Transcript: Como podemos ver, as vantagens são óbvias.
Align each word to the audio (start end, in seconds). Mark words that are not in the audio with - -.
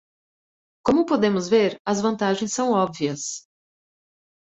Como 0.85 1.03
podemos 1.11 1.45
ver, 1.53 1.71
as 1.91 2.01
vantagens 2.05 2.55
são 2.57 2.67
óbvias. 2.85 3.23